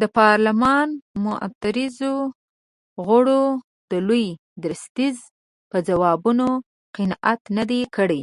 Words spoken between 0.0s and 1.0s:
د پارلمان